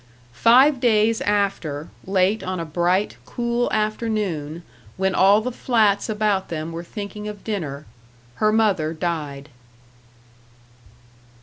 Five 0.33 0.79
days 0.79 1.21
after, 1.21 1.89
late 2.07 2.41
on 2.41 2.59
a 2.59 2.65
bright, 2.65 3.17
cool 3.23 3.71
afternoon, 3.71 4.63
when 4.97 5.13
all 5.13 5.41
the 5.41 5.51
flats 5.51 6.09
about 6.09 6.47
them 6.49 6.71
were 6.71 6.83
thinking 6.83 7.27
of 7.27 7.43
dinner, 7.43 7.85
her 8.37 8.51
mother 8.51 8.93
died. 8.93 9.49